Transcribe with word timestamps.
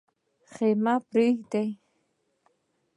خېمې 0.53 0.95
پرېږدو. 1.09 1.63